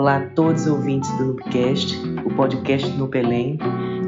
[0.00, 1.94] Olá a todos os ouvintes do Nubcast,
[2.24, 3.58] o podcast do Nupelém.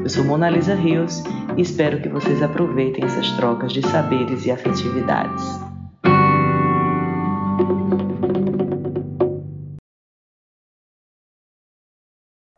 [0.01, 1.21] Eu sou Mona Lisa Rios
[1.55, 5.43] e espero que vocês aproveitem essas trocas de saberes e afetividades.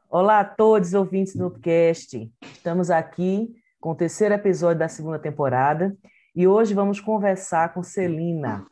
[0.09, 2.31] Olá a todos os ouvintes do Nubcast.
[2.41, 5.93] Estamos aqui com o terceiro episódio da segunda temporada
[6.33, 8.65] e hoje vamos conversar com Celina.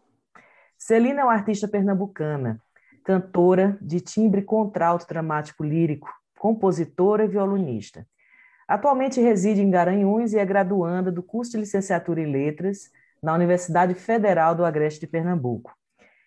[0.78, 2.62] Celina é uma artista pernambucana,
[3.04, 8.08] cantora de timbre contralto dramático lírico, compositora e violonista.
[8.68, 12.90] Atualmente reside em Garanhuns e é graduanda do curso de licenciatura em letras
[13.22, 15.74] na Universidade Federal do Agreste de Pernambuco.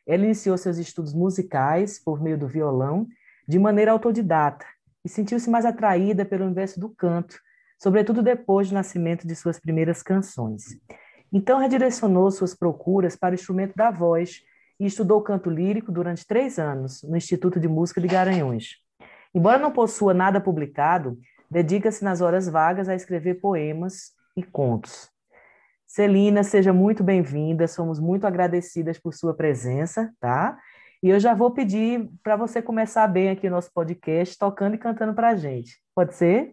[0.07, 3.07] Ela iniciou seus estudos musicais por meio do violão
[3.49, 4.67] de maneira autodidata
[5.05, 7.39] e sentiu-se mais atraída pelo universo do canto,
[7.79, 10.79] sobretudo depois do nascimento de suas primeiras canções.
[11.33, 14.43] Então, redirecionou suas procuras para o instrumento da voz
[14.79, 18.77] e estudou canto lírico durante três anos no Instituto de Música de Garanhuns.
[19.35, 21.19] Embora não possua nada publicado,
[21.51, 25.11] dedica-se nas horas vagas a escrever poemas e contos.
[25.87, 30.59] Celina, seja muito bem-vinda, somos muito agradecidas por sua presença, tá?
[31.03, 34.79] E eu já vou pedir para você começar bem aqui o nosso podcast, tocando e
[34.79, 35.79] cantando para a gente.
[35.95, 36.53] Pode ser?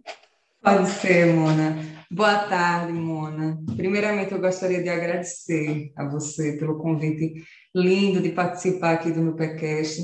[0.62, 1.93] Pode ser, Mona.
[2.14, 3.58] Boa tarde, Mona.
[3.76, 9.36] Primeiramente, eu gostaria de agradecer a você pelo convite lindo de participar aqui do meu
[9.36, 10.00] podcast.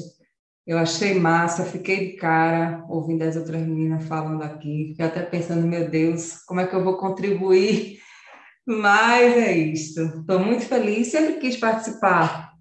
[0.66, 5.68] Eu achei massa, fiquei de cara ouvindo as outras meninas falando aqui, fiquei até pensando,
[5.68, 8.00] meu Deus, como é que eu vou contribuir?
[8.66, 10.02] Mas é isso.
[10.02, 12.54] Estou muito feliz, sempre quis participar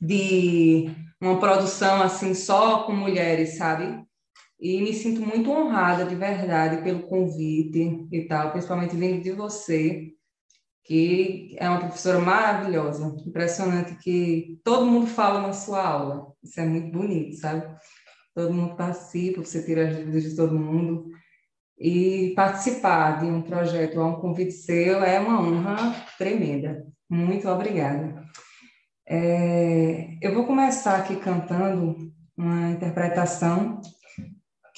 [0.00, 0.88] de
[1.20, 4.07] uma produção assim só com mulheres, sabe?
[4.60, 10.12] E me sinto muito honrada, de verdade, pelo convite e tal, principalmente vindo de você,
[10.84, 13.14] que é uma professora maravilhosa.
[13.24, 16.32] Impressionante que todo mundo fala na sua aula.
[16.42, 17.72] Isso é muito bonito, sabe?
[18.34, 21.08] Todo mundo participa, você tira as dúvidas de todo mundo.
[21.78, 26.84] E participar de um projeto, um convite seu, é uma honra tremenda.
[27.08, 28.24] Muito obrigada.
[29.06, 31.96] É, eu vou começar aqui cantando
[32.36, 33.80] uma interpretação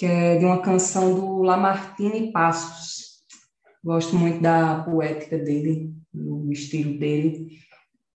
[0.01, 3.23] que é de uma canção do Lamartine Passos.
[3.85, 7.59] Gosto muito da poética dele, do estilo dele.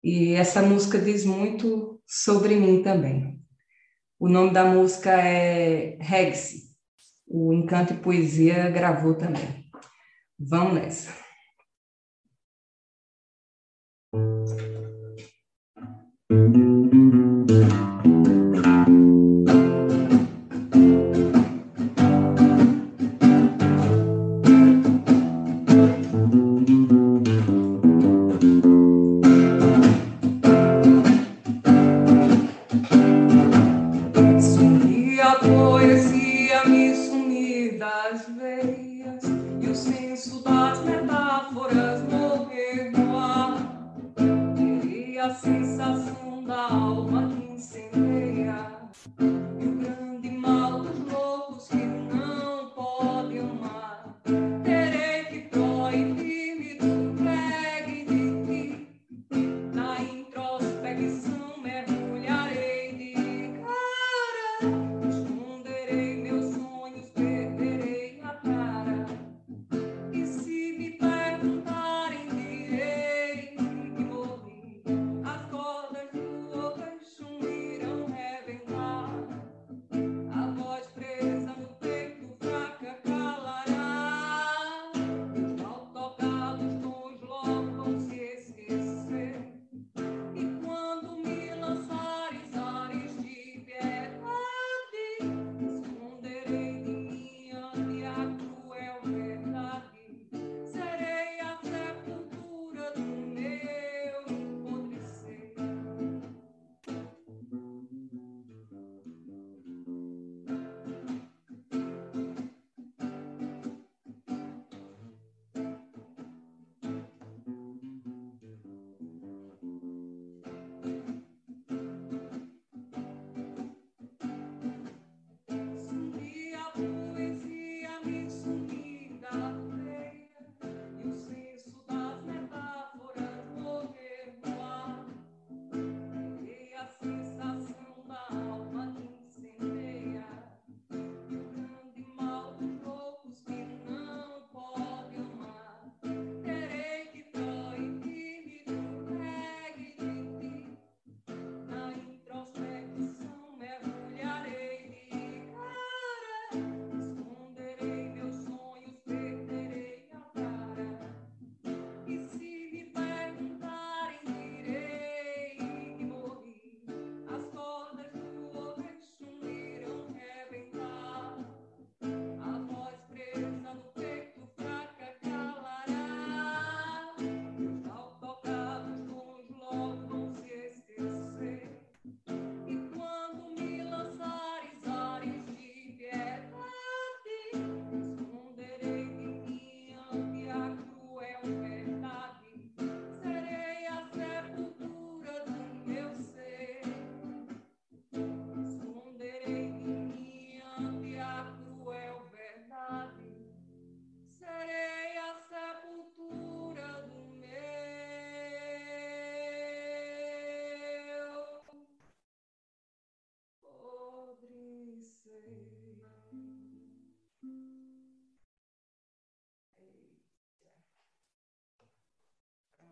[0.04, 3.40] E essa música diz muito sobre mim também.
[4.20, 6.76] O nome da música é Regs.
[7.28, 9.70] O Encanto e Poesia gravou também.
[10.40, 11.14] Vamos nessa.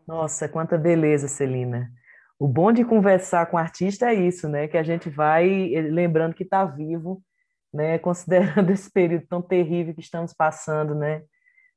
[0.08, 1.92] Nossa, quanta beleza, Celina.
[2.38, 4.68] O bom de conversar com artista é isso, né?
[4.68, 7.24] Que a gente vai eh, lembrando que está vivo,
[7.74, 7.98] né?
[8.00, 11.24] Considerando esse período tão terrível que estamos passando, né,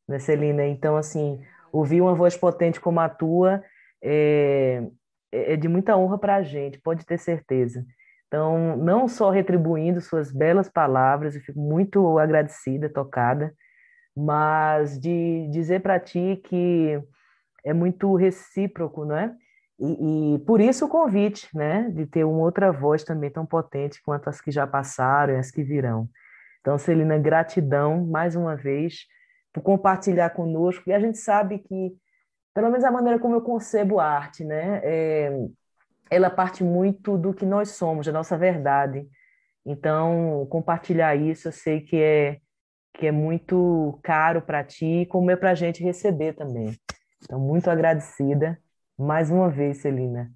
[0.08, 0.67] né Celina?
[0.67, 1.40] Então, assim,
[1.73, 3.62] ouvir uma voz potente como a tua
[4.02, 4.82] é,
[5.32, 7.84] é de muita honra para a gente, pode ter certeza.
[8.26, 13.55] Então, não só retribuindo suas belas palavras, eu fico muito agradecida, tocada,
[14.17, 17.00] mas de dizer para ti que
[17.67, 19.35] é muito recíproco, não é?
[19.79, 24.01] E, e, por isso o convite, né, de ter uma outra voz também tão potente
[24.03, 26.09] quanto as que já passaram e as que virão.
[26.61, 29.01] Então, Celina, gratidão mais uma vez
[29.53, 30.85] por compartilhar conosco.
[30.89, 31.93] E a gente sabe que,
[32.55, 35.47] pelo menos a maneira como eu concebo a arte, né, é,
[36.09, 39.07] ela parte muito do que nós somos, da nossa verdade.
[39.65, 42.39] Então, compartilhar isso, eu sei que é
[42.95, 46.75] que é muito caro para ti, como é para a gente receber também.
[47.26, 48.56] Então, muito agradecida
[48.96, 50.31] mais uma vez, Celina.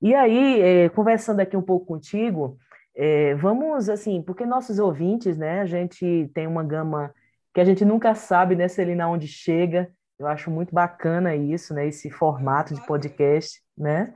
[0.00, 2.56] E aí, é, conversando aqui um pouco contigo,
[2.96, 7.12] é, vamos assim, porque nossos ouvintes, né, a gente tem uma gama
[7.52, 9.90] que a gente nunca sabe, né, Celina, onde chega.
[10.18, 14.14] Eu acho muito bacana isso, né, esse formato de podcast, né?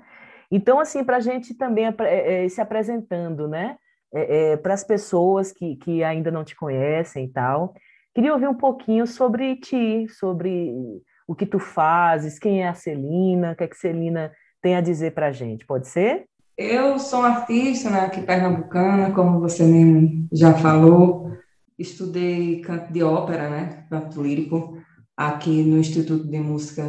[0.51, 3.77] Então, assim, para a gente também é, é, se apresentando, né,
[4.15, 7.75] é, é, para as pessoas que, que ainda não te conhecem e tal,
[8.15, 10.73] queria ouvir um pouquinho sobre ti, sobre
[11.27, 14.81] o que tu fazes, quem é a Celina, o que é que Celina tem a
[14.81, 16.25] dizer para a gente, pode ser?
[16.57, 21.33] Eu sou artista né, aqui pernambucana, como você mesmo já falou,
[21.79, 24.79] estudei canto de ópera, né, canto lírico,
[25.17, 26.85] aqui no Instituto de Música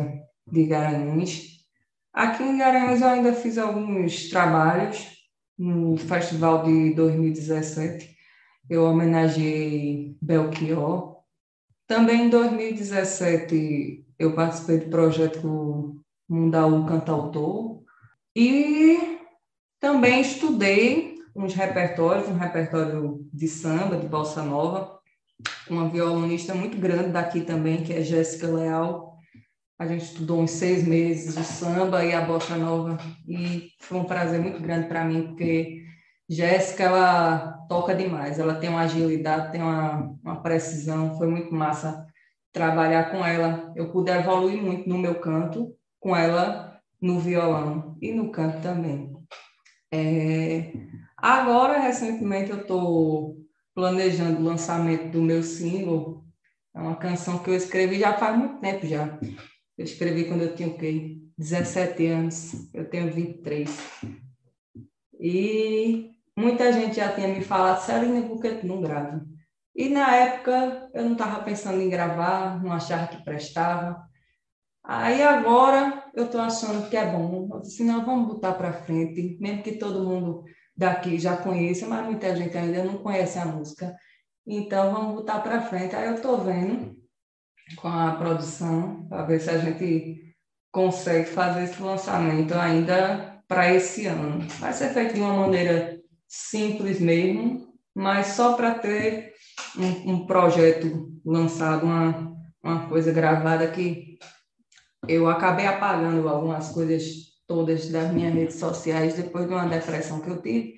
[0.51, 1.55] de Garanhuns.
[2.13, 5.15] Aqui em Garanhuns eu ainda fiz alguns trabalhos
[5.57, 8.15] no festival de 2017.
[8.69, 11.14] Eu homenageei Belchior.
[11.87, 17.83] Também em 2017 eu participei do projeto Mundaú Cantautor
[18.35, 19.19] e
[19.79, 24.99] também estudei uns repertórios, um repertório de samba, de bossa nova,
[25.69, 29.19] uma violonista muito grande daqui também, que é Jéssica Leal.
[29.77, 32.97] A gente estudou uns seis meses o samba e a bossa nova
[33.27, 35.84] e foi um prazer muito grande para mim, porque
[36.27, 42.05] Jéssica, ela toca demais, ela tem uma agilidade, tem uma, uma precisão, foi muito massa
[42.51, 43.71] trabalhar com ela.
[43.75, 49.13] Eu pude evoluir muito no meu canto, com ela no violão e no canto também.
[49.93, 50.71] É...
[51.17, 53.37] Agora, recentemente, eu estou
[53.73, 56.23] planejando o lançamento do meu single.
[56.73, 59.19] É uma canção que eu escrevi já faz muito tempo já.
[59.77, 61.17] Eu escrevi quando eu tinha o quê?
[61.37, 62.73] 17 anos.
[62.73, 63.69] Eu tenho 23.
[65.19, 69.25] E muita gente já tinha me falado, Celina, por que tu não grava?
[69.75, 74.03] E na época eu não estava pensando em gravar, não achava que prestava.
[74.83, 77.49] Aí agora eu estou achando que é bom.
[77.51, 80.43] Eu disse, não, vamos botar para frente, mesmo que todo mundo
[80.77, 83.95] daqui já conheça, mas muita gente ainda não conhece a música.
[84.47, 85.95] Então vamos botar para frente.
[85.95, 86.95] Aí eu estou vendo
[87.77, 90.35] com a produção para ver se a gente
[90.71, 94.39] consegue fazer esse lançamento ainda para esse ano.
[94.59, 99.33] Vai ser feito de uma maneira simples mesmo, mas só para ter
[99.77, 104.17] um, um, projeto lançado, uma, uma coisa gravada que
[105.07, 107.03] eu acabei apagando algumas coisas
[107.47, 110.75] todas das minhas redes sociais depois de uma depressão que eu tive.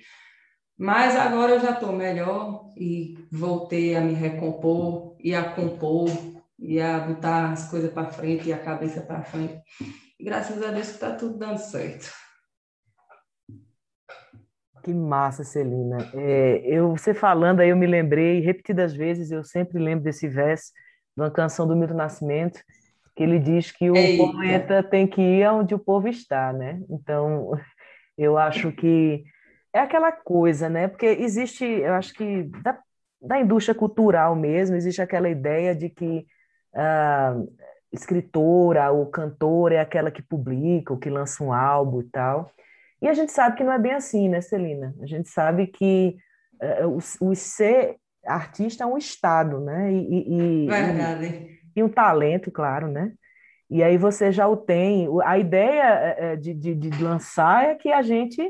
[0.76, 6.08] Mas agora eu já estou melhor e voltei a me recompor e a compor
[6.58, 9.60] e a botar as coisas para frente e a cabeça para frente.
[10.18, 12.12] E graças a Deus está tudo dando certo.
[14.88, 15.98] Que massa, Celina.
[16.14, 20.72] É, eu, você falando aí, eu me lembrei, repetidas vezes, eu sempre lembro desse verso
[21.14, 22.58] de uma canção do Milton Nascimento,
[23.14, 24.32] que ele diz que o Eita.
[24.32, 26.80] poeta tem que ir onde o povo está, né?
[26.88, 27.50] Então,
[28.16, 29.24] eu acho que
[29.74, 30.88] é aquela coisa, né?
[30.88, 32.78] Porque existe, eu acho que da,
[33.20, 36.24] da indústria cultural mesmo, existe aquela ideia de que
[36.74, 37.36] a
[37.92, 42.50] escritora ou cantora é aquela que publica, ou que lança um álbum e tal.
[43.00, 44.94] E a gente sabe que não é bem assim, né, Celina?
[45.00, 46.16] A gente sabe que
[46.82, 49.92] uh, o, o, ser artista é um estado, né?
[49.92, 51.26] E, e, Verdade.
[51.26, 53.12] E, e, um talento, claro, né?
[53.70, 55.08] E aí você já o tem.
[55.24, 58.42] A ideia eh, eh, de, de, de lançar é que a gente,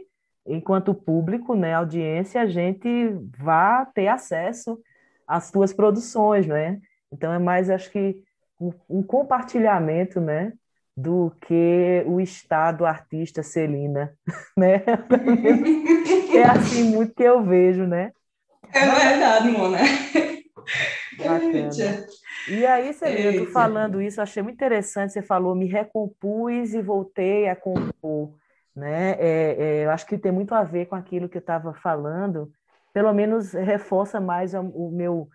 [0.47, 2.89] enquanto público, né, audiência, a gente
[3.37, 4.79] vá ter acesso
[5.27, 6.81] às suas produções, né?
[7.13, 8.23] Então é mais, acho que,
[8.61, 10.53] um, um compartilhamento, né?
[10.99, 14.13] Do que o estado artista Celina,
[14.59, 14.83] né?
[16.35, 18.11] É assim muito que eu vejo, né?
[18.75, 19.79] É verdade, Mona.
[21.17, 21.71] Bacana.
[22.49, 25.13] E aí, Celina, tu falando isso, achei muito interessante.
[25.13, 28.35] Você falou, me recompus e voltei a compor.
[28.75, 29.13] Né?
[29.21, 32.51] É, é, eu acho que tem muito a ver com aquilo que eu estava falando.
[32.93, 35.29] Pelo menos reforça mais o meu,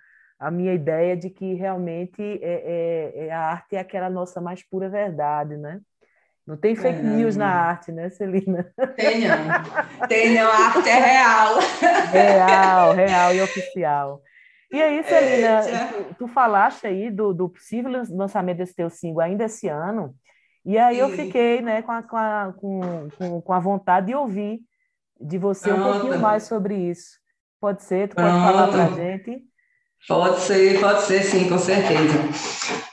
[0.43, 4.61] a minha ideia de que realmente é, é, é a arte é aquela nossa mais
[4.61, 5.79] pura verdade, né?
[6.45, 8.69] Não tem fake é, news na arte, né, Celina?
[8.97, 10.07] Tem não.
[10.09, 11.59] Tem não, a arte é real.
[12.11, 14.21] Real, real e oficial.
[14.69, 15.61] E aí, Celina,
[16.09, 20.13] tu, tu, falaste aí do, do possível lançamento desse teu single ainda esse ano,
[20.65, 22.53] e aí eu fiquei né, com, a, com, a,
[23.17, 24.59] com, com a vontade de ouvir
[25.21, 25.87] de você Pronto.
[25.87, 27.17] um pouquinho mais sobre isso.
[27.61, 28.09] Pode ser?
[28.09, 28.43] Tu pode Pronto.
[28.43, 29.52] falar para a gente?
[30.07, 32.13] Pode ser, pode ser, sim, com certeza.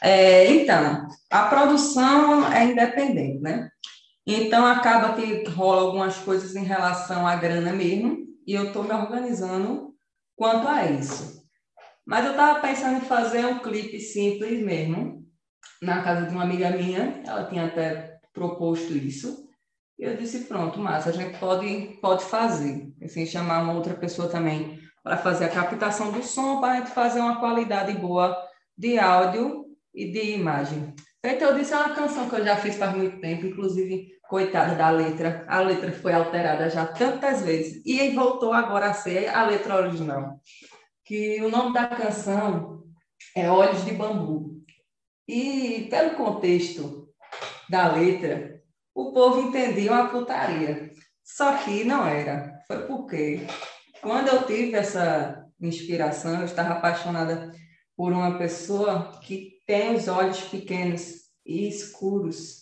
[0.01, 3.69] É, então, a produção é independente, né?
[4.27, 8.93] Então, acaba que rola algumas coisas em relação à grana mesmo, e eu estou me
[8.93, 9.93] organizando
[10.37, 11.43] quanto a isso.
[12.07, 15.27] Mas eu estava pensando em fazer um clipe simples mesmo,
[15.83, 19.49] na casa de uma amiga minha, ela tinha até proposto isso,
[19.99, 24.29] e eu disse, pronto, massa, a gente pode, pode fazer, assim, chamar uma outra pessoa
[24.29, 28.37] também para fazer a captação do som, para a gente fazer uma qualidade boa
[28.77, 30.95] de áudio e de imagem.
[31.25, 34.77] Feito eu disse, é uma canção que eu já fiz faz muito tempo, inclusive, coitada
[34.77, 39.45] da letra, a letra foi alterada já tantas vezes e voltou agora a ser a
[39.45, 40.41] letra original.
[41.05, 42.85] Que o nome da canção
[43.37, 44.63] é Olhos de Bambu.
[45.27, 47.09] E pelo contexto
[47.69, 48.63] da letra,
[48.95, 50.91] o povo entendia uma putaria.
[51.25, 52.61] Só que não era.
[52.67, 53.47] Foi porque
[54.03, 57.53] quando eu tive essa inspiração, eu estava apaixonada
[57.97, 62.61] por uma pessoa que tem os olhos pequenos e escuros.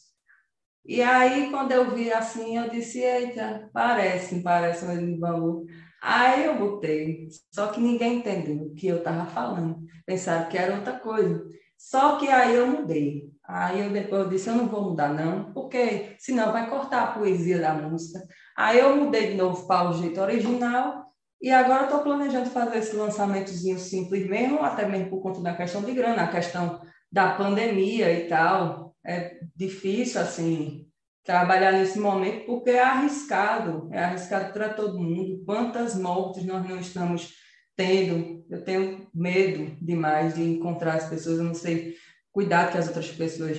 [0.84, 5.66] E aí, quando eu vi assim, eu disse, eita, parece, parece um bambu.
[6.02, 9.80] Aí eu botei, só que ninguém entendeu o que eu estava falando.
[10.06, 11.44] Pensaram que era outra coisa.
[11.76, 13.30] Só que aí eu mudei.
[13.44, 17.58] Aí eu depois disse, eu não vou mudar não, porque senão vai cortar a poesia
[17.58, 18.20] da música.
[18.56, 21.07] Aí eu mudei de novo para o jeito original
[21.40, 25.82] e agora estou planejando fazer esse lançamentozinho simples mesmo, até mesmo por conta da questão
[25.82, 26.80] de grana, a questão
[27.10, 28.96] da pandemia e tal.
[29.06, 30.86] É difícil, assim,
[31.24, 35.42] trabalhar nesse momento, porque é arriscado, é arriscado para todo mundo.
[35.44, 37.34] Quantas mortes nós não estamos
[37.76, 38.44] tendo?
[38.50, 41.94] Eu tenho medo demais de encontrar as pessoas, eu não sei
[42.32, 43.58] cuidado que as outras pessoas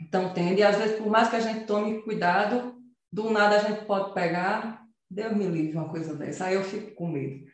[0.00, 0.58] estão tendo.
[0.58, 2.74] E às vezes, por mais que a gente tome cuidado,
[3.12, 6.46] do nada a gente pode pegar Deus me livre uma coisa dessa.
[6.46, 7.44] Aí eu fico com medo.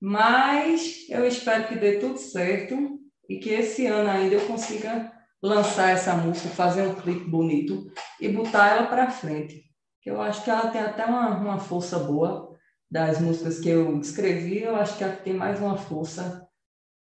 [0.00, 5.90] Mas eu espero que dê tudo certo e que esse ano ainda eu consiga lançar
[5.90, 7.90] essa música, fazer um clipe bonito
[8.20, 9.64] e botar ela para frente.
[10.04, 12.56] Eu acho que ela tem até uma, uma força boa
[12.90, 14.62] das músicas que eu escrevi.
[14.62, 16.48] Eu acho que a que tem mais uma força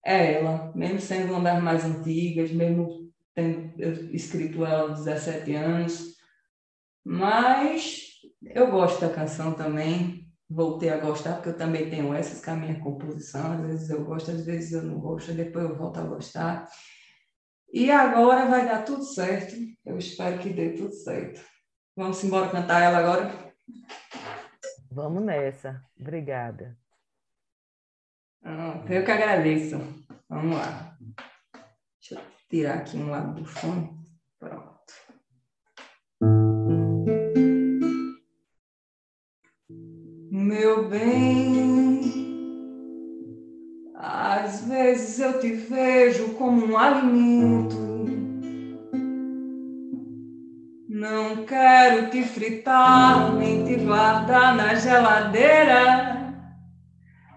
[0.04, 3.80] é ela, mesmo sendo uma das mais antigas, mesmo tendo
[4.14, 6.16] escrito ela aos 17 anos.
[7.06, 8.17] Mas
[8.54, 12.56] eu gosto da canção também, voltei a gostar, porque eu também tenho essas com a
[12.56, 13.54] minha composição.
[13.54, 16.68] Às vezes eu gosto, às vezes eu não gosto, depois eu volto a gostar.
[17.72, 19.56] E agora vai dar tudo certo.
[19.86, 21.42] Eu espero que dê tudo certo.
[21.96, 23.54] Vamos embora cantar ela agora?
[24.90, 25.84] Vamos nessa.
[26.00, 26.78] Obrigada.
[28.44, 29.78] Ah, eu que agradeço.
[30.30, 30.98] Vamos lá.
[32.00, 33.97] Deixa eu tirar aqui um lado do fone.
[40.88, 42.28] Bem.
[43.96, 47.88] Às vezes eu te vejo como um alimento.
[50.88, 56.34] Não quero te fritar nem te guardar na geladeira.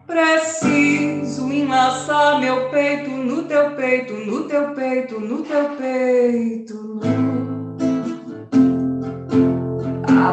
[0.07, 7.01] Preciso enlaçar meu peito no teu peito, no teu peito, no teu peito.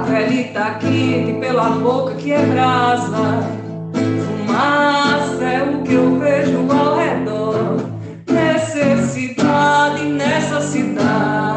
[0.08, 3.44] A pele tá quente pela boca que é brasa.
[4.26, 7.82] Fumaça é o que eu vejo ao redor.
[8.26, 11.57] Necessidade nessa cidade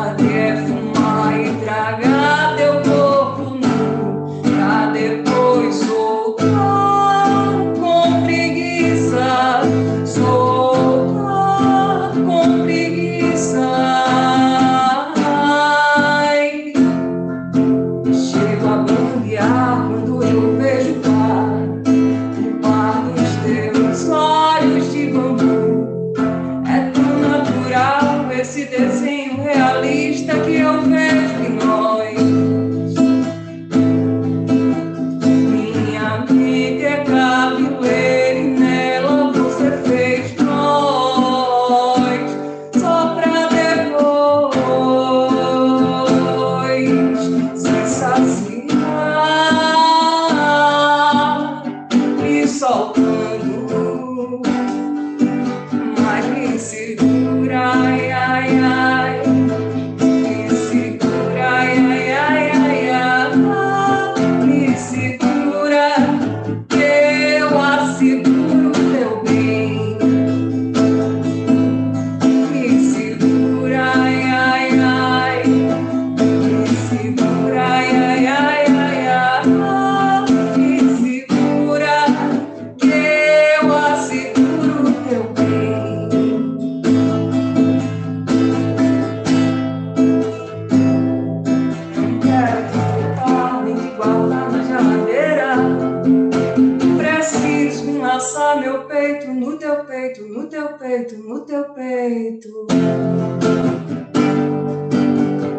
[100.30, 102.66] no teu peito, no teu peito.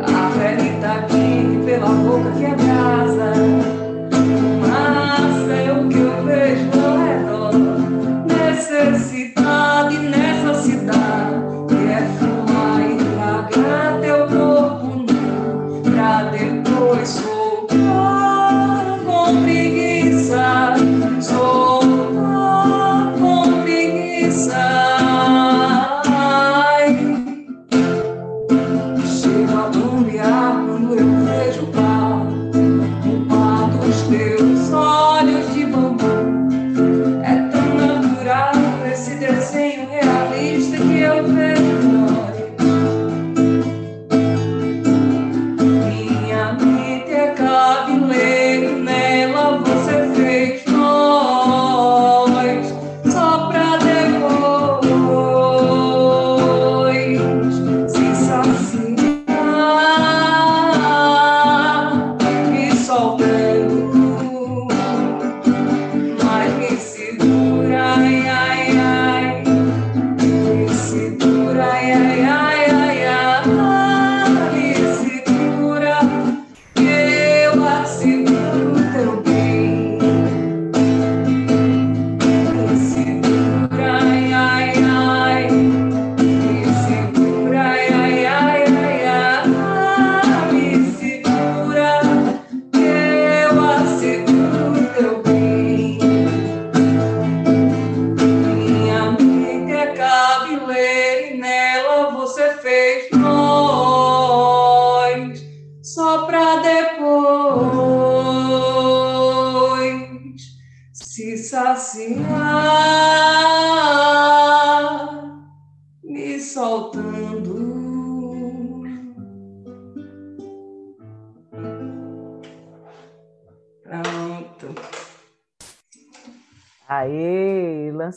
[0.08, 3.34] A pele tá quente pela boca que é brasa.
[4.62, 7.54] Mas é o que eu vejo ao redor.
[8.28, 9.51] Necessidade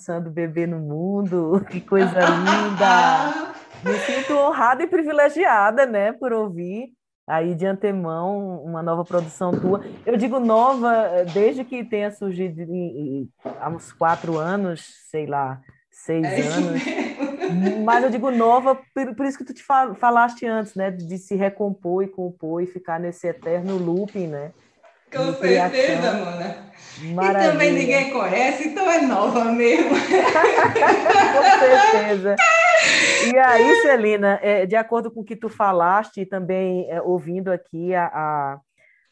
[0.04, 3.54] lançando bebê no mundo, que coisa linda!
[3.82, 6.88] Me sinto honrada e privilegiada, né, por ouvir
[7.26, 9.80] aí de antemão uma nova produção tua.
[10.04, 15.58] Eu digo nova eh, desde que tenha surgido em- há uns quatro anos, sei lá,
[15.90, 16.82] seis É anos.
[17.84, 21.16] Mas eu digo nova, por, por isso que tu te fa- falaste antes, né, de
[21.16, 24.52] se recompor e compor e ficar nesse eterno looping, né?
[25.16, 26.64] Com certeza, Mona.
[27.02, 27.52] E Maravilha.
[27.52, 29.90] também ninguém conhece, então é nova mesmo.
[29.94, 32.36] Com certeza.
[33.32, 37.50] E aí, Celina, é, de acordo com o que tu falaste, e também é, ouvindo
[37.50, 38.60] aqui a,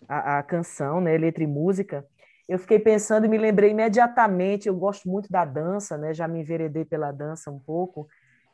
[0.08, 2.06] a, a, canção, né, letra e música,
[2.48, 6.40] eu fiquei pensando e me lembrei imediatamente, eu gosto muito da dança, né, já me
[6.40, 8.06] enveredei pela dança um pouco,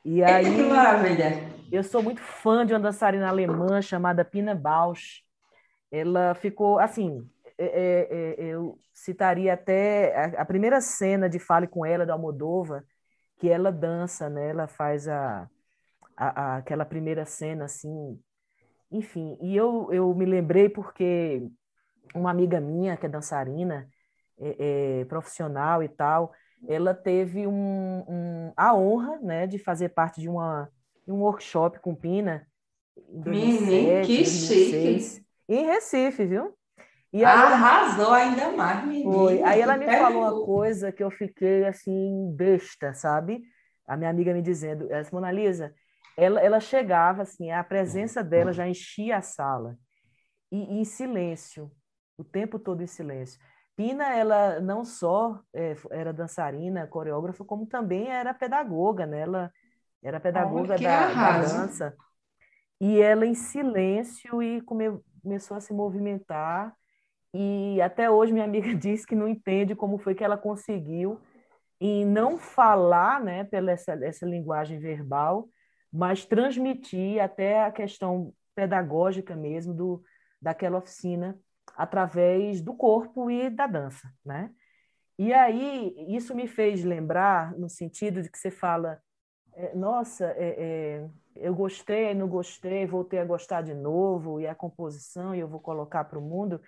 [0.05, 1.51] e que aí maravilha.
[1.71, 5.23] eu sou muito fã de uma dançarina alemã chamada Pina Bausch.
[5.91, 7.27] Ela ficou, assim,
[7.59, 12.13] é, é, é, eu citaria até a, a primeira cena de Fale com Ela, do
[12.13, 12.85] Almodóvar,
[13.39, 14.51] que ela dança, né?
[14.51, 15.49] Ela faz a,
[16.17, 18.21] a, a- aquela primeira cena, assim,
[18.91, 19.39] enfim.
[19.43, 21.49] E eu, eu me lembrei porque
[22.15, 23.89] uma amiga minha, que é dançarina,
[24.39, 26.33] é, é, profissional e tal,
[26.67, 30.71] ela teve um, um- a honra, né, de fazer parte de uma,
[31.07, 32.47] de um workshop com Pina
[32.97, 36.58] em Menino, 2007, que 2006, em Recife, viu?
[37.13, 39.11] E aí Arrasou ainda mais, menino.
[39.13, 39.43] foi.
[39.43, 43.43] Aí ela me falou uma coisa que eu fiquei assim, besta, sabe?
[43.87, 45.75] A minha amiga me dizendo, disse, Mona Lisa,
[46.17, 49.77] ela, ela chegava assim, a presença dela já enchia a sala.
[50.51, 51.71] E, e em silêncio,
[52.17, 53.41] o tempo todo em silêncio.
[53.77, 59.21] Pina, ela não só é, era dançarina, coreógrafa, como também era pedagoga, né?
[59.21, 59.53] Ela
[60.03, 61.95] era pedagoga que da, da dança.
[62.81, 66.75] E ela em silêncio e come- começou a se movimentar.
[67.35, 71.21] E até hoje minha amiga diz que não entende como foi que ela conseguiu
[71.81, 75.49] em não falar, né, pela essa, essa linguagem verbal,
[75.93, 80.03] mas transmitir até a questão pedagógica mesmo do,
[80.43, 81.39] daquela oficina
[81.77, 84.51] através do corpo e da dança, né?
[85.19, 89.01] E aí isso me fez lembrar no sentido de que você fala,
[89.55, 94.55] é, nossa, é, é, eu gostei, não gostei, voltei a gostar de novo e a
[94.55, 96.61] composição e eu vou colocar para o mundo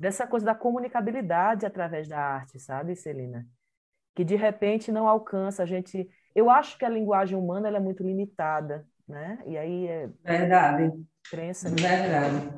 [0.00, 3.46] dessa coisa da comunicabilidade através da arte, sabe, Celina?
[4.14, 6.08] Que de repente não alcança a gente.
[6.34, 9.38] Eu acho que a linguagem humana é muito limitada, né?
[9.46, 10.90] E aí é Verdade,
[11.30, 12.48] crença, verdade.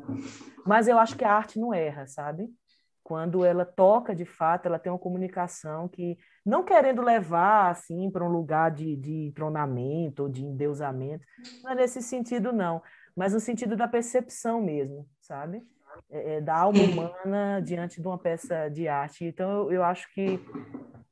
[0.64, 2.48] mas eu acho que a arte não erra, sabe?
[3.02, 8.24] quando ela toca de fato, ela tem uma comunicação que, não querendo levar assim para
[8.24, 11.26] um lugar de, de entronamento ou de endeusamento,
[11.62, 12.80] não é nesse sentido, não,
[13.14, 15.62] mas no sentido da percepção mesmo, sabe?
[16.10, 19.24] É, é, da alma humana diante de uma peça de arte.
[19.24, 20.38] Então, eu, eu acho que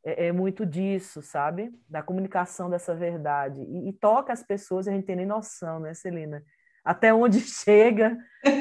[0.04, 1.72] é, é, muito disso, sabe?
[1.88, 3.60] Da comunicação dessa verdade.
[3.62, 6.42] E, e toca as pessoas, a gente tem nem noção, né, Celina?
[6.84, 8.60] até onde chega é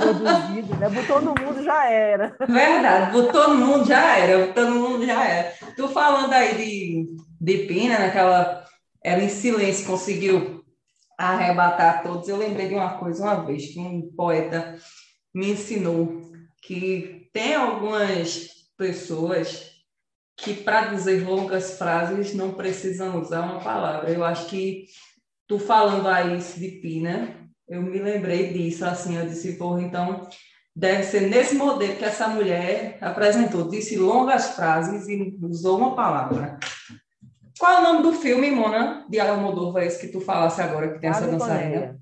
[0.00, 0.88] produzido, né?
[0.88, 2.36] Botou no mundo já era.
[2.40, 5.54] Verdade, botou no mundo já era, botou no mundo já era.
[5.76, 8.64] Tu falando aí de, de Pina, naquela.
[9.02, 10.62] Ela em silêncio conseguiu
[11.16, 12.28] arrebatar todos.
[12.28, 14.76] Eu lembrei de uma coisa uma vez que um poeta
[15.34, 16.30] me ensinou
[16.62, 19.70] que tem algumas pessoas
[20.36, 24.10] que para dizer longas frases não precisam usar uma palavra.
[24.10, 24.86] Eu acho que
[25.46, 30.28] tu falando aí de Pina, eu me lembrei disso, assim, eu disse, porra, então
[30.74, 36.58] deve ser nesse modelo que essa mulher apresentou, disse longas frases e usou uma palavra.
[37.58, 40.98] Qual é o nome do filme, Mona, de Almodóvar, esse que tu falasse agora, que
[41.00, 41.98] tem essa dançarina?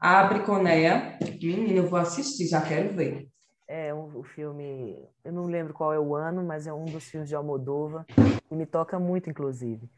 [0.00, 1.18] Abre Coneia.
[1.42, 3.28] Menina, eu vou assistir, já quero ver.
[3.66, 7.04] É um, o filme, eu não lembro qual é o ano, mas é um dos
[7.04, 8.06] filmes de Almodóvar,
[8.50, 9.90] e me toca muito, inclusive.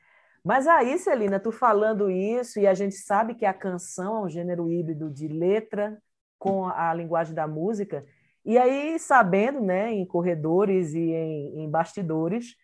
[0.42, 4.28] Mas aí, Celina, tu falando isso, e a gente sabe que a canção é um
[4.28, 5.98] gênero híbrido de letra
[6.38, 8.04] com a linguagem da música,
[8.44, 12.56] e aí sabendo, né, em corredores e em, em bastidores,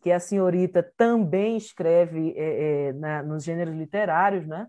[0.00, 4.66] que a senhorita também escreve é, é, na, nos gêneros literários, né?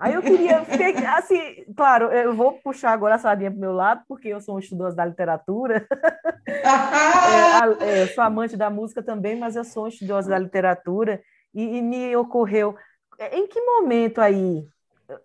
[0.00, 0.62] Aí eu queria,
[1.18, 4.56] assim, claro, eu vou puxar agora a sardinha para o meu lado, porque eu sou
[4.56, 5.86] um estudioso da literatura.
[6.48, 11.22] é, é, eu sou amante da música também, mas eu sou um estudioso da literatura
[11.54, 12.74] e, e me ocorreu,
[13.18, 14.66] é, em que momento aí,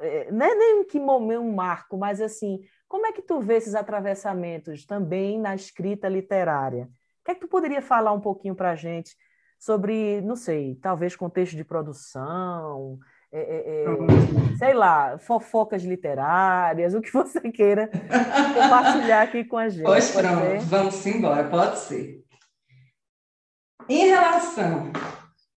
[0.01, 3.39] é, não é nem em que momento um marco, mas assim, como é que tu
[3.39, 6.83] vê esses atravessamentos também na escrita literária?
[7.21, 9.15] O que é que tu poderia falar um pouquinho para a gente
[9.57, 12.99] sobre, não sei, talvez contexto de produção,
[13.37, 17.89] é, é, é, sei lá, fofocas literárias, o que você queira
[18.53, 19.83] compartilhar aqui com a gente.
[19.83, 20.59] Pois pronto, ser?
[20.61, 22.23] vamos embora, pode ser.
[23.89, 24.93] Em relação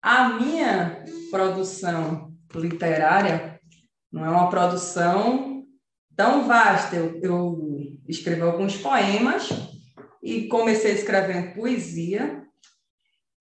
[0.00, 3.60] a minha produção literária
[4.10, 5.66] não é uma produção
[6.16, 6.96] tão vasta.
[6.96, 9.50] Eu, eu escrevo alguns poemas
[10.22, 12.42] e comecei escrevendo poesia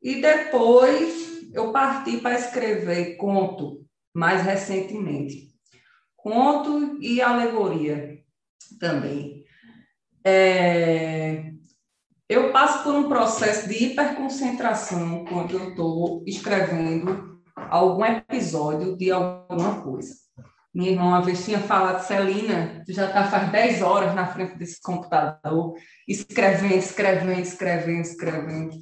[0.02, 3.85] e depois eu parti para escrever conto
[4.16, 5.50] mais recentemente.
[6.16, 8.18] Conto e alegoria
[8.80, 9.44] também.
[10.24, 11.52] É,
[12.28, 19.82] eu passo por um processo de hiperconcentração quando eu estou escrevendo algum episódio de alguma
[19.82, 20.16] coisa.
[20.74, 24.58] Minha irmã uma vez tinha falado, Celina, tu já está faz 10 horas na frente
[24.58, 25.76] desse computador,
[26.08, 28.76] escrevendo, escrevendo, escrevendo, escrevendo.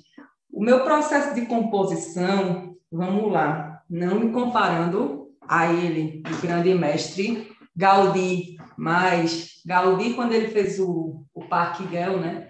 [0.51, 5.22] O meu processo de composição, vamos lá, não me comparando
[5.61, 12.19] a ele, o grande mestre Gaudí, mas Gaudí, quando ele fez o, o Parque Guel,
[12.19, 12.49] né?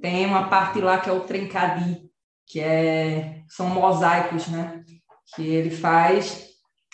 [0.00, 2.02] tem uma parte lá que é o Trencadi,
[2.46, 4.82] que é, são mosaicos, né?
[5.34, 6.48] Que ele faz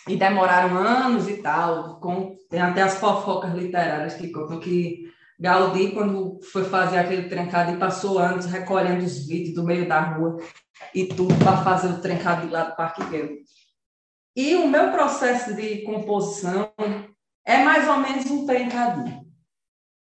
[0.08, 2.00] e demoraram anos e tal.
[2.00, 5.06] Com, tem até as fofocas literárias que contam que
[5.38, 10.38] Gaudí, quando foi fazer aquele Trencadi, passou anos recolhendo os vídeos do meio da rua
[10.94, 13.30] e tudo para fazer o Trencadi lá do Parque Guerra.
[14.36, 16.70] E o meu processo de composição
[17.44, 19.26] é mais ou menos um Trencadi.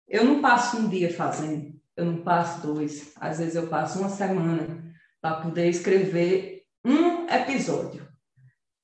[0.07, 4.09] Eu não passo um dia fazendo eu não passo dois, às vezes eu passo uma
[4.09, 4.83] semana
[5.21, 8.09] para poder escrever um episódio.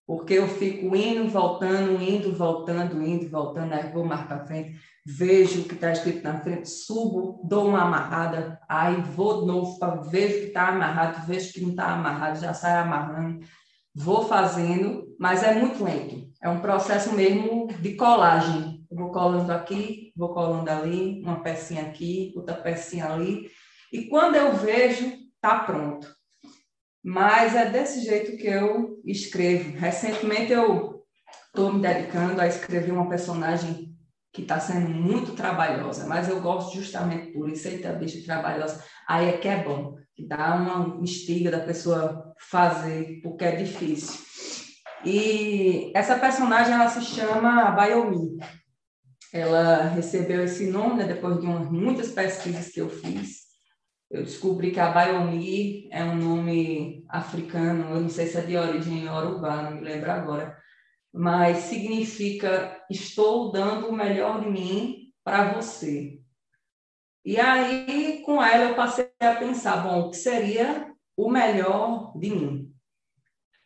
[0.06, 5.62] Porque eu fico indo, voltando, indo, voltando, indo, voltando, aí vou mais para frente, vejo
[5.62, 9.96] o que está escrito na frente, subo, dou uma amarrada, aí vou de novo, para
[9.96, 13.46] vejo que está amarrado, vejo que não está amarrado, já saio amarrando,
[13.98, 16.28] vou fazendo, mas é muito lento.
[16.42, 22.34] É um processo mesmo de colagem vou colando aqui, vou colando ali, uma pecinha aqui,
[22.36, 23.50] outra pecinha ali,
[23.92, 26.08] e quando eu vejo, tá pronto.
[27.04, 29.78] Mas é desse jeito que eu escrevo.
[29.78, 31.04] Recentemente eu
[31.46, 33.96] estou me dedicando a escrever uma personagem
[34.34, 38.84] que está sendo muito trabalhosa, mas eu gosto justamente por isso, eita, bicho trabalhosa.
[39.08, 44.20] Aí é que é bom, que dá uma instiga da pessoa fazer, porque é difícil.
[45.06, 48.38] E essa personagem, ela se chama Bayomi
[49.34, 53.48] ela recebeu esse nome né, depois de umas, muitas pesquisas que eu fiz.
[54.10, 58.56] Eu descobri que a Bayomi é um nome africano, eu não sei se é de
[58.56, 60.58] origem iorubá, não me lembro agora,
[61.14, 66.17] mas significa estou dando o melhor de mim para você.
[67.28, 72.30] E aí, com ela, eu passei a pensar, bom, o que seria o melhor de
[72.30, 72.72] mim?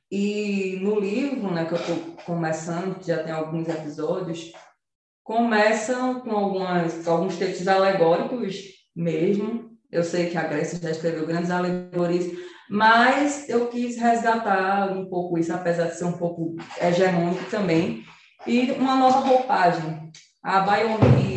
[0.10, 1.96] E no livro, né, que eu estou
[2.26, 4.52] começando, já tem alguns episódios,
[5.24, 8.56] começam com algumas, alguns textos alegóricos
[8.96, 9.78] mesmo.
[9.92, 12.36] Eu sei que a Grécia já escreveu grandes alegorias,
[12.68, 18.04] mas eu quis resgatar um pouco isso, apesar de ser um pouco hegemônico também,
[18.48, 20.12] e uma nova roupagem.
[20.42, 21.31] A Bayomi,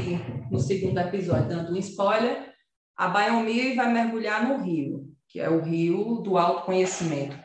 [0.55, 2.55] no segundo episódio, dando um spoiler,
[2.97, 7.37] a Bayomi vai mergulhar no rio, que é o rio do autoconhecimento.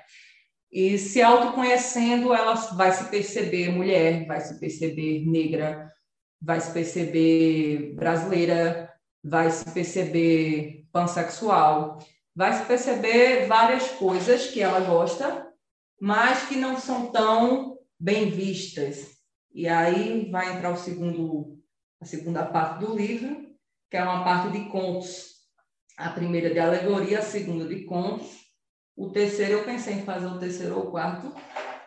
[0.72, 5.91] E se autoconhecendo, ela vai se perceber mulher, vai se perceber negra,
[6.39, 8.93] vai se perceber brasileira,
[9.24, 11.98] vai se perceber pansexual,
[12.36, 15.48] vai se perceber várias coisas que ela gosta,
[16.00, 19.17] mas que não são tão bem vistas.
[19.52, 21.59] E aí vai entrar o segundo,
[22.01, 23.49] a segunda parte do livro,
[23.89, 25.38] que é uma parte de contos.
[25.97, 28.27] A primeira de alegoria, a segunda de contos.
[28.95, 31.33] O terceiro, eu pensei em fazer o terceiro ou o quarto,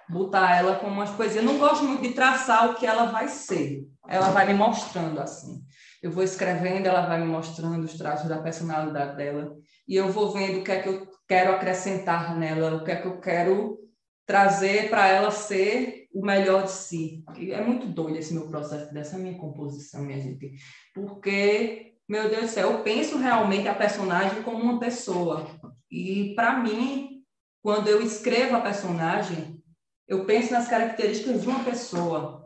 [0.09, 1.37] botar ela com umas coisas.
[1.37, 3.87] Eu não gosto muito de traçar o que ela vai ser.
[4.07, 5.63] Ela vai me mostrando assim.
[6.03, 9.55] Eu vou escrevendo, ela vai me mostrando os traços da personalidade dela.
[9.87, 12.97] E eu vou vendo o que é que eu quero acrescentar nela, o que é
[12.97, 13.79] que eu quero
[14.27, 17.25] trazer para ela ser o melhor de si.
[17.51, 20.53] É muito doido esse meu processo, dessa minha composição, minha gente.
[20.95, 25.47] Porque, meu Deus do céu, eu penso realmente a personagem como uma pessoa.
[25.91, 27.23] E, para mim,
[27.63, 29.63] quando eu escrevo a personagem,
[30.07, 32.43] eu penso nas características de uma pessoa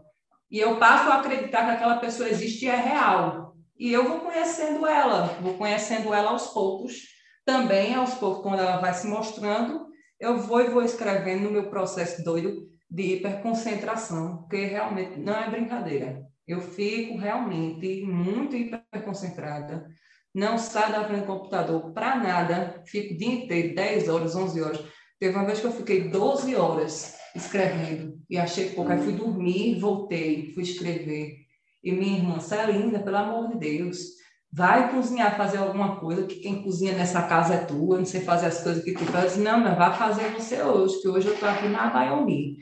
[0.50, 3.56] e eu passo a acreditar que aquela pessoa existe e é real.
[3.78, 7.02] E eu vou conhecendo ela, vou conhecendo ela aos poucos,
[7.44, 9.86] também aos poucos, quando ela vai se mostrando,
[10.18, 15.50] eu vou e vou escrevendo no meu processo doido de hiperconcentração, porque realmente não é
[15.50, 16.24] brincadeira.
[16.46, 19.86] Eu fico realmente muito hiperconcentrada,
[20.34, 24.62] não saio da frente do computador para nada, fico o dia inteiro, 10 horas, 11
[24.62, 24.84] horas.
[25.18, 28.92] Teve uma vez que eu fiquei 12 horas escrevendo e achei pouco.
[28.92, 31.36] Aí fui dormir, voltei, fui escrever.
[31.82, 33.98] E minha irmã, Celinda, pelo amor de Deus,
[34.56, 38.46] vai cozinhar, fazer alguma coisa, que quem cozinha nessa casa é tu, não sei fazer
[38.46, 39.36] as coisas que tu faz.
[39.36, 42.56] Não, mas vai fazer você hoje, que hoje eu estou aqui na Baiomi.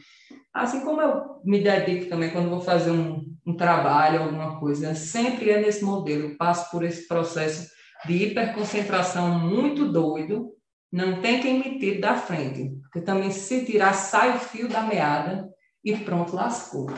[0.52, 5.50] Assim como eu me dedico também quando vou fazer um, um trabalho, alguma coisa, sempre
[5.50, 6.36] é nesse modelo.
[6.36, 7.70] Passo por esse processo
[8.04, 10.50] de hiperconcentração muito doido,
[10.92, 14.82] não tem quem me tire da frente, porque também se tirar, sai o fio da
[14.82, 15.48] meada
[15.84, 16.88] e pronto, lascou.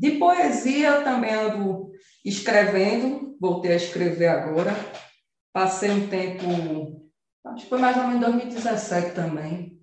[0.00, 1.90] De poesia, também ando
[2.24, 4.74] escrevendo, voltei a escrever agora.
[5.52, 7.12] Passei um tempo,
[7.44, 9.78] acho que foi mais ou menos 2017 também.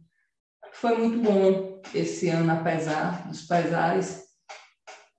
[0.71, 4.23] Foi muito bom esse ano, apesar dos pesares.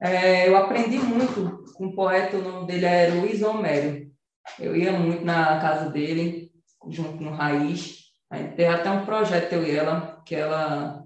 [0.03, 4.11] É, eu aprendi muito com um poeta, o nome dele é Luiz Homero.
[4.59, 6.51] Eu ia muito na casa dele,
[6.89, 7.99] junto no Raiz.
[8.29, 11.05] A gente teve até um projeto, eu e ela, que ela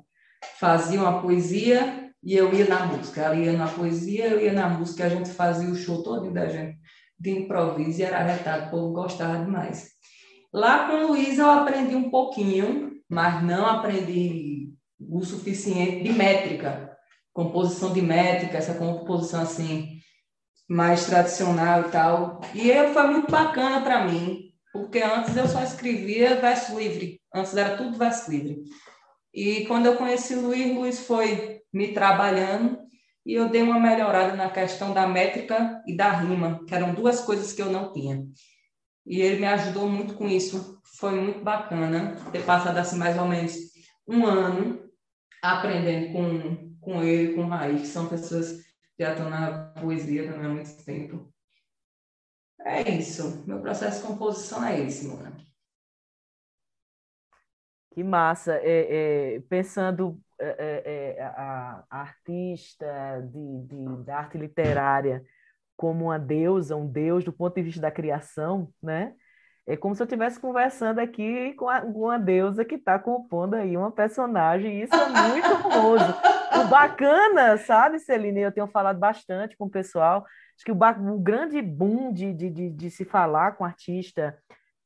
[0.59, 3.23] fazia uma poesia e eu ia na música.
[3.23, 6.49] Ela ia na poesia, eu ia na música, a gente fazia o show todo da
[6.49, 6.79] gente
[7.19, 9.93] de improviso e era arretado, o povo gostava demais.
[10.53, 16.97] Lá com o Luiz eu aprendi um pouquinho, mas não aprendi o suficiente de métrica,
[17.33, 20.01] composição de métrica, essa composição assim
[20.69, 22.41] mais tradicional e tal.
[22.55, 27.77] E foi muito bacana para mim, porque antes eu só escrevia verso livre, antes era
[27.77, 28.63] tudo verso livre.
[29.33, 32.79] E quando eu conheci Luiz, Luiz foi me trabalhando
[33.25, 37.21] e eu dei uma melhorada na questão da métrica e da rima, que eram duas
[37.21, 38.27] coisas que eu não tinha.
[39.07, 40.81] E ele me ajudou muito com isso.
[40.99, 43.55] Foi muito bacana ter passado assim mais ou menos
[44.07, 44.91] um ano
[45.43, 48.53] aprendendo com, com ele, com o Raiz, que são pessoas
[48.97, 51.33] que já estão na poesia também há muito tempo.
[52.61, 53.45] É isso.
[53.47, 55.37] Meu processo de composição é esse, Mona.
[57.93, 58.55] Que massa.
[58.55, 62.87] É, é, pensando é, é, a, a, artista
[63.31, 65.23] de, de, da arte literária
[65.77, 69.15] como uma deusa, um deus do ponto de vista da criação, né?
[69.65, 73.55] É como se eu estivesse conversando aqui com, a, com uma deusa que está compondo
[73.55, 76.15] aí uma personagem, e isso é muito famoso.
[76.61, 78.41] O bacana, sabe, Celine?
[78.41, 80.25] Eu tenho falado bastante com o pessoal,
[80.63, 84.39] Acho que o, o grande boom de, de, de, de, se falar com artista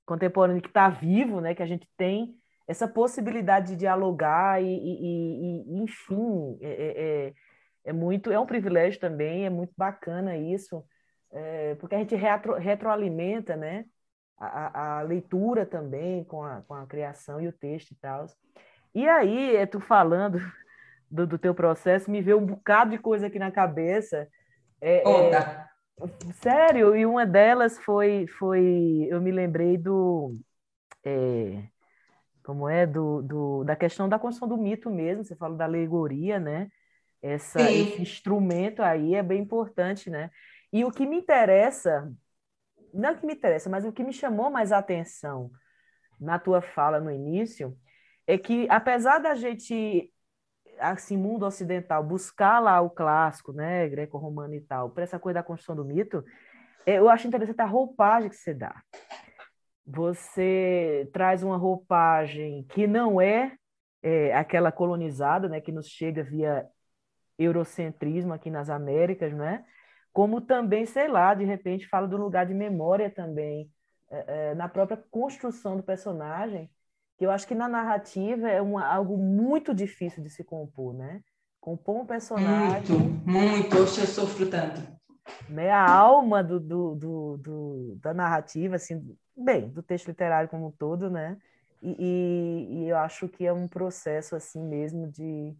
[0.06, 2.34] contemporâneo que está vivo, né, que a gente tem
[2.66, 7.34] essa possibilidade de dialogar e, e, e enfim, é, é, é,
[7.84, 10.84] é, muito, é um privilégio também, é muito bacana isso,
[11.32, 13.84] é, porque a gente retro, retroalimenta, né,
[14.38, 18.26] a, a, leitura também com a, com a criação e o texto e tal.
[18.94, 20.38] E aí, é tu falando
[21.10, 24.28] do, do teu processo, me veio um bocado de coisa aqui na cabeça,
[24.80, 25.66] é, é,
[26.34, 30.34] Sério, e uma delas foi, foi eu me lembrei do,
[31.02, 31.62] é,
[32.46, 36.38] como é, do, do, da questão da construção do mito mesmo, você fala da alegoria,
[36.38, 36.70] né?
[37.20, 40.30] Essa, esse instrumento aí é bem importante, né?
[40.72, 42.08] E o que me interessa,
[42.94, 45.50] não o que me interessa, mas o que me chamou mais a atenção
[46.20, 47.76] na tua fala no início,
[48.28, 50.12] é que apesar da gente
[50.78, 55.42] assim, mundo ocidental, buscar lá o clássico, né, greco-romano e tal, para essa coisa da
[55.42, 56.24] construção do mito,
[56.84, 58.80] é, eu acho interessante a roupagem que você dá.
[59.86, 63.56] Você traz uma roupagem que não é,
[64.02, 66.66] é aquela colonizada, né, que nos chega via
[67.38, 69.64] eurocentrismo aqui nas Américas, né?
[70.12, 73.70] Como também, sei lá, de repente fala do lugar de memória também,
[74.10, 76.70] é, é, na própria construção do personagem,
[77.18, 81.20] que eu acho que na narrativa é uma, algo muito difícil de se compor, né?
[81.60, 82.96] Compor um personagem.
[82.96, 83.76] Muito, muito.
[83.76, 84.80] Hoje eu sofro tanto.
[85.48, 85.70] Né?
[85.70, 90.70] A alma do, do, do, do, da narrativa, assim, bem, do texto literário como um
[90.70, 91.36] todo, né?
[91.82, 95.54] E, e, e eu acho que é um processo assim mesmo de,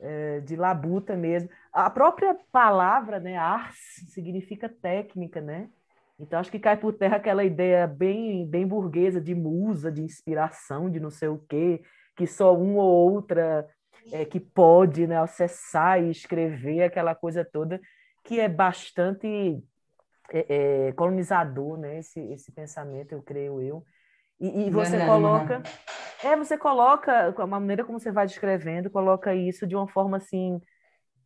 [0.00, 1.48] é, de labuta mesmo.
[1.72, 3.76] A própria palavra, né, ars,
[4.08, 5.68] significa técnica, né?
[6.18, 10.90] Então, acho que cai por terra aquela ideia bem, bem burguesa de musa, de inspiração,
[10.90, 11.82] de não sei o quê,
[12.16, 13.68] que só uma ou outra
[14.12, 17.80] é, que pode né, acessar e escrever aquela coisa toda,
[18.24, 19.62] que é bastante
[20.30, 21.98] é, é, colonizador, né?
[21.98, 23.84] Esse, esse pensamento, eu creio eu.
[24.40, 25.58] E, e você não, coloca...
[25.58, 26.30] Não.
[26.30, 30.60] É, você coloca, a maneira como você vai descrevendo, coloca isso de uma forma assim,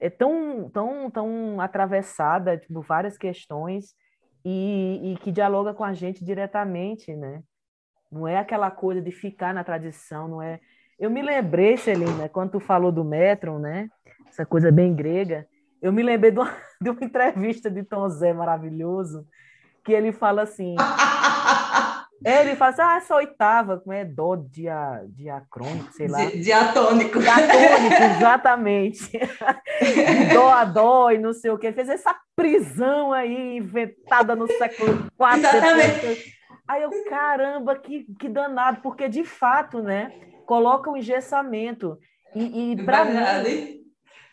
[0.01, 3.95] é tão, tão, tão atravessada, tipo, várias questões,
[4.43, 7.43] e, e que dialoga com a gente diretamente, né?
[8.11, 10.61] Não é aquela coisa de ficar na tradição, não é.
[10.99, 13.91] Eu me lembrei, Celina, quando tu falou do Metron, né?
[14.29, 15.47] Essa coisa bem grega.
[15.81, 19.27] Eu me lembrei de uma, de uma entrevista de Tom Zé maravilhoso,
[19.85, 20.75] que ele fala assim:
[22.25, 24.05] ele fala assim, ah, essa oitava, como é?
[24.05, 26.25] Dó dia, diacrônico, sei lá.
[26.25, 27.19] Diatônico.
[27.19, 29.13] Diatônico, exatamente.
[30.33, 31.67] dó a dó e não sei o que.
[31.67, 35.39] Ele fez essa prisão aí, inventada no século IV.
[35.39, 36.37] Exatamente.
[36.69, 40.13] Aí eu, caramba, que, que danado, porque de fato, né,
[40.45, 41.97] coloca o engessamento.
[42.35, 43.86] E, e para mim,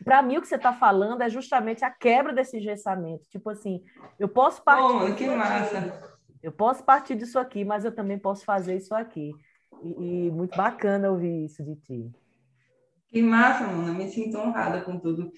[0.04, 3.28] para mim, o que você está falando é justamente a quebra desse engessamento.
[3.30, 3.84] Tipo assim,
[4.20, 4.84] eu posso partir...
[4.84, 6.14] Oh, que massa!
[6.42, 9.32] Eu posso partir disso aqui, mas eu também posso fazer isso aqui.
[9.82, 12.12] E, e muito bacana ouvir isso de ti.
[13.08, 13.94] Que massa, Mona.
[13.94, 15.32] Me sinto honrada com tudo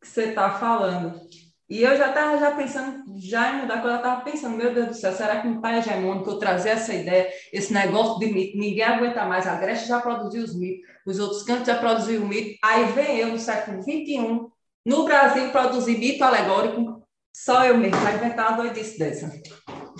[0.00, 1.20] que você está falando.
[1.68, 4.86] E eu já estava já pensando, já em mudar, quando eu estava pensando, meu Deus
[4.86, 8.56] do céu, será que no pai hegemônico eu trazer essa ideia, esse negócio de mito,
[8.56, 12.26] ninguém aguenta mais, a Grécia já produziu os mitos, os outros cantos já produziram o
[12.26, 14.46] mito, aí vem eu no século XXI,
[14.86, 17.02] no Brasil, produzir mito alegórico,
[17.36, 19.30] só eu mesmo, vai inventar uma doidice dessa.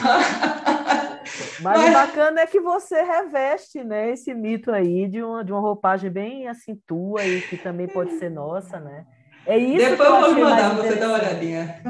[0.00, 5.52] Mas, Mas, o bacana é que você reveste né, esse mito aí de uma, de
[5.52, 9.04] uma roupagem bem assim tua e que também pode ser nossa, né?
[9.48, 11.82] É isso Depois eu vou mandar você dar uma olhadinha.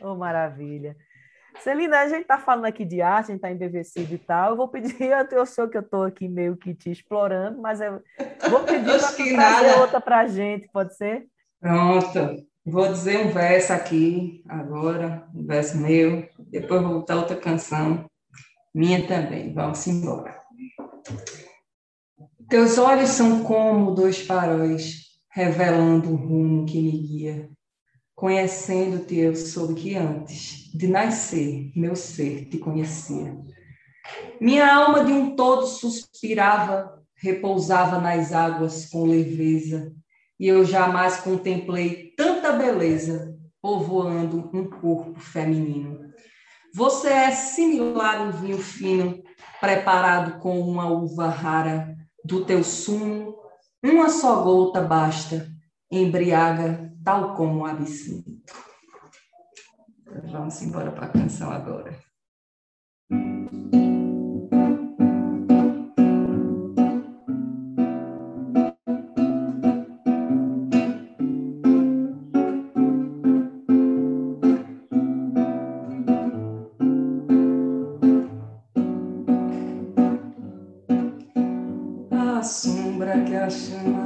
[0.00, 0.96] Oh, maravilha.
[1.60, 4.50] Celina, a gente está falando aqui de arte, a gente está embevecido e tal.
[4.50, 4.96] Eu vou pedir,
[5.30, 8.02] eu sei que eu estou aqui meio que te explorando, mas eu
[8.50, 8.98] vou pedir
[9.36, 9.80] para nada.
[9.80, 11.28] outra para a gente, pode ser?
[11.60, 12.44] Pronto.
[12.66, 18.04] Vou dizer um verso aqui agora, um verso meu, depois vou botar outra canção,
[18.74, 19.54] minha também.
[19.54, 20.36] Vamos embora.
[22.48, 24.99] Teus olhos são como dois faróis,
[25.30, 27.50] revelando o rumo que me guia.
[28.14, 33.38] Conhecendo-te, eu soube que antes de nascer, meu ser te conhecia.
[34.40, 39.92] Minha alma de um todo suspirava, repousava nas águas com leveza,
[40.38, 46.10] e eu jamais contemplei tanta beleza povoando um corpo feminino.
[46.74, 49.22] Você é similar a um vinho fino,
[49.60, 53.36] preparado com uma uva rara do teu sumo,
[53.82, 55.48] uma só gota basta,
[55.90, 58.30] embriaga tal como o absinto.
[60.30, 62.09] Vamos embora para a canção agora.
[83.50, 83.99] myself.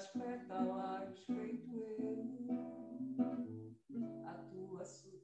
[0.00, 2.24] Das pétalas, feito eu,
[4.26, 5.19] a tua sutileza.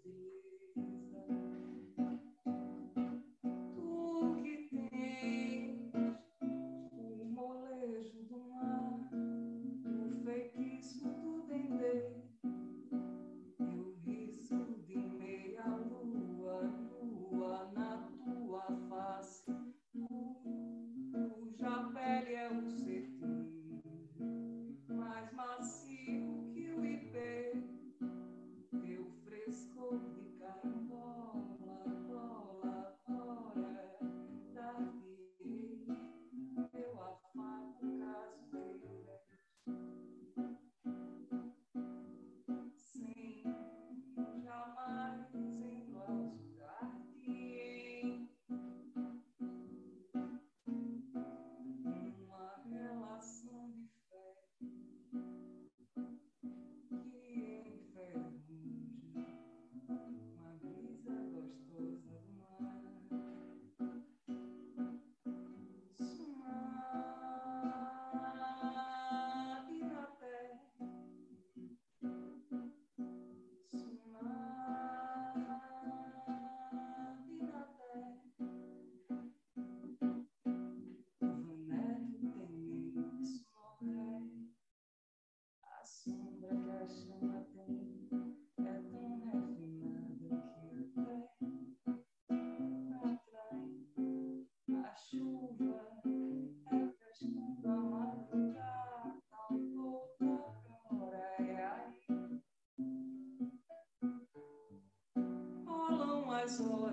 [106.49, 106.93] sole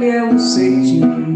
[0.00, 1.29] coisa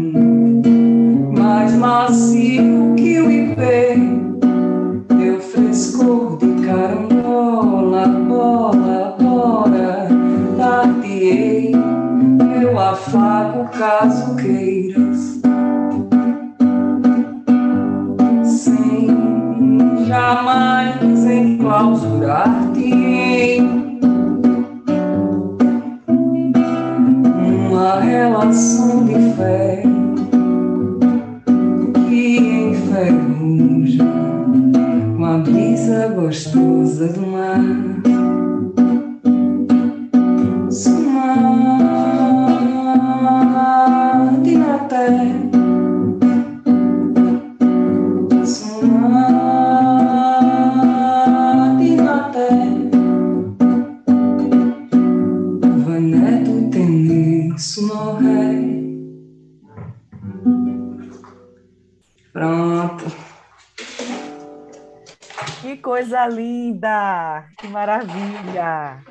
[68.05, 69.03] maravilha!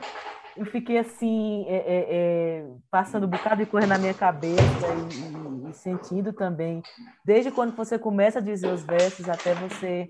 [0.56, 4.62] Eu fiquei assim, é, é, é, passando um bocado de coisa na minha cabeça
[5.10, 6.80] e, e, e, sentindo também,
[7.24, 10.08] desde quando você começa a dizer os versos até você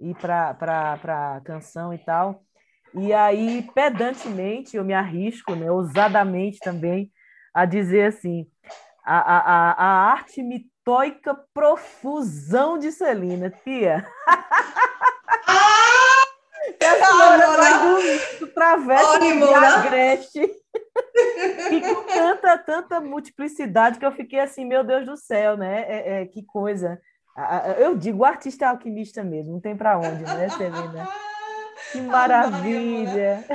[0.00, 2.42] ir para a canção e tal.
[2.92, 7.12] E aí, pedantemente, eu me arrisco, né, ousadamente também,
[7.52, 8.46] a dizer assim:
[9.04, 13.48] a, a, a arte mitóica profusão de Celina.
[13.48, 14.04] Tia!
[18.40, 20.40] Do travessa de agreste.
[21.72, 25.84] e com tanta, tanta multiplicidade que eu fiquei assim, meu Deus do céu, né?
[25.88, 27.00] É, é, que coisa.
[27.78, 31.08] Eu digo, o artista é alquimista mesmo, não tem para onde, né, Celina?
[31.90, 33.44] Que maravilha!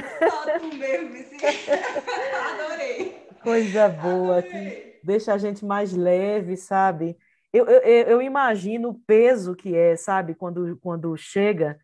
[2.54, 3.28] Adorei!
[3.42, 7.18] Coisa boa, que deixa a gente mais leve, sabe?
[7.54, 11.80] Eu, eu, eu imagino o peso que é, sabe, quando, quando chega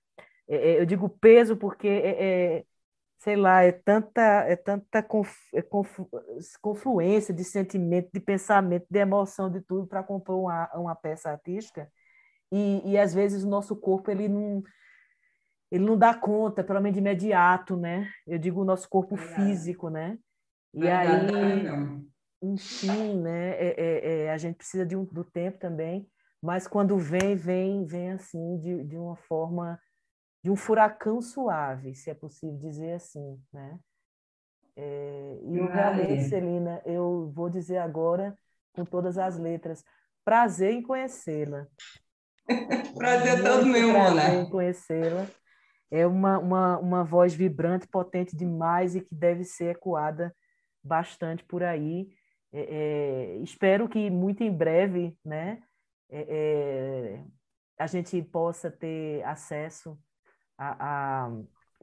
[0.48, 2.66] é, é, eu digo peso porque é, é,
[3.18, 6.08] sei lá, é tanta, é tanta conf, é conflu,
[6.62, 11.90] confluência de sentimento, de pensamento, de emoção, de tudo para compor uma, uma peça artística.
[12.52, 14.64] E, e às vezes o nosso corpo ele não,
[15.72, 18.08] ele não dá conta, pelo menos de imediato, né?
[18.28, 20.18] Eu digo o nosso corpo físico, né?
[20.74, 21.10] E aí,
[22.42, 23.52] enfim, né?
[23.52, 26.08] É, é, é, a gente precisa de um, do tempo também,
[26.42, 29.80] mas quando vem, vem, vem assim, de, de uma forma
[30.46, 33.80] de um furacão suave, se é possível dizer assim, né?
[34.76, 38.38] É, e eu realmente, Celina, eu vou dizer agora
[38.72, 39.84] com todas as letras,
[40.24, 41.66] prazer em conhecê-la.
[42.96, 45.28] prazer todo meu, Prazer em conhecê-la.
[45.90, 50.32] É uma, uma, uma voz vibrante, potente demais e que deve ser ecoada
[50.84, 52.08] bastante por aí.
[52.54, 55.64] É, é, espero que muito em breve, né,
[56.08, 57.24] é, é
[57.80, 60.00] a gente possa ter acesso
[60.58, 61.32] a, a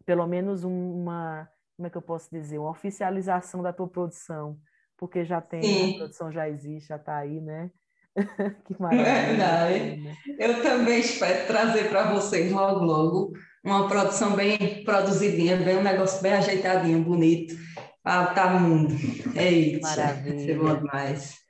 [0.04, 4.58] pelo menos uma, como é que eu posso dizer, uma oficialização da tua produção,
[4.96, 5.94] porque já tem, Sim.
[5.94, 7.70] a produção já existe, já está aí, né?
[8.64, 9.96] que maravilha.
[9.96, 10.14] Né?
[10.38, 13.32] Eu também espero trazer para vocês logo, logo
[13.64, 17.54] uma produção bem produzidinha, bem um negócio bem ajeitadinho, bonito,
[18.02, 18.94] para tá mundo.
[19.34, 19.82] É isso.
[19.82, 20.38] Maravilha.
[20.38, 21.40] Ser bom demais.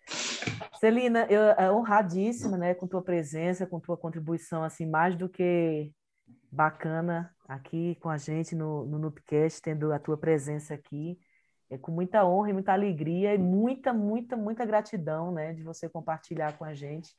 [0.79, 5.91] Celina, eu é honradíssima, né, com tua presença, com tua contribuição, assim, mais do que
[6.53, 11.19] bacana aqui com a gente no, no Nupcast, tendo a tua presença aqui.
[11.71, 15.89] É com muita honra e muita alegria e muita, muita, muita gratidão, né, de você
[15.89, 17.11] compartilhar com a gente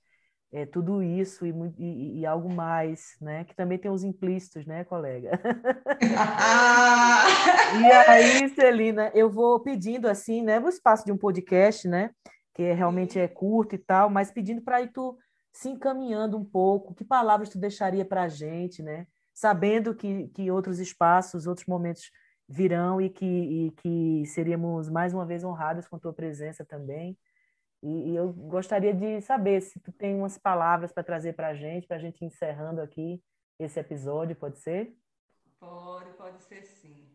[0.53, 4.84] é, tudo isso e, e, e, algo mais, né, que também tem os implícitos, né,
[4.84, 5.31] colega?
[7.81, 12.11] e aí, Celina, eu vou pedindo assim, né, o espaço de um podcast, né,
[12.53, 15.17] que realmente é curto e tal, mas pedindo para ir tu
[15.51, 20.51] se encaminhando um pouco, que palavras tu deixaria para a gente, né, sabendo que, que
[20.51, 22.11] outros espaços, outros momentos
[22.47, 27.17] virão e que, e que seríamos mais uma vez honrados com tua presença também.
[27.81, 31.55] E, e eu gostaria de saber se tu tem umas palavras para trazer para a
[31.55, 33.21] gente, para a gente encerrando aqui
[33.59, 34.95] esse episódio, pode ser?
[35.59, 37.09] Pode, pode ser sim.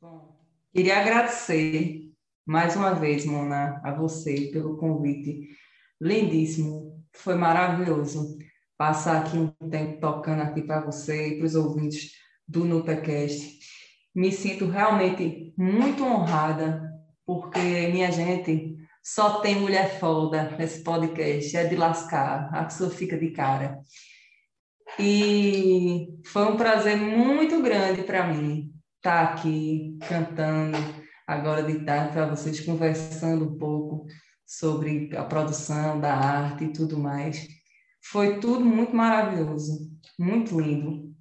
[0.00, 0.36] Bom,
[0.72, 2.12] queria agradecer
[2.44, 5.48] mais uma vez, Mona, a você pelo convite
[6.00, 8.38] lindíssimo, foi maravilhoso
[8.76, 12.12] passar aqui um tempo tocando aqui para você e para os ouvintes
[12.46, 13.58] do NupaCast.
[14.14, 16.90] Me sinto realmente muito honrada,
[17.24, 23.18] porque, minha gente, só tem mulher foda nesse podcast, é de lascar, a pessoa fica
[23.18, 23.78] de cara.
[24.98, 30.78] E foi um prazer muito grande para mim estar aqui cantando
[31.26, 34.06] agora de tarde para vocês, conversando um pouco
[34.46, 37.46] sobre a produção da arte e tudo mais.
[38.10, 41.12] Foi tudo muito maravilhoso, muito lindo.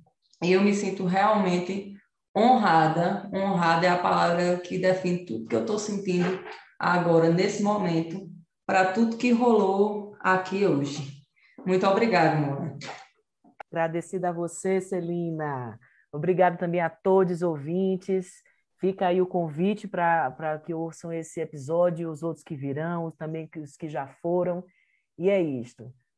[0.44, 1.96] E eu me sinto realmente
[2.36, 3.30] honrada.
[3.34, 6.44] Honrada é a palavra que define tudo que eu estou sentindo
[6.80, 8.30] agora, nesse momento,
[8.66, 11.24] para tudo que rolou aqui hoje.
[11.66, 12.78] Muito obrigada, Mona.
[13.72, 15.80] Agradecida a você, Celina.
[16.12, 18.44] Obrigado também a todos os ouvintes.
[18.80, 23.76] Fica aí o convite para que ouçam esse episódio, os outros que virão, também os
[23.76, 24.64] que já foram.
[25.18, 25.92] E é isto.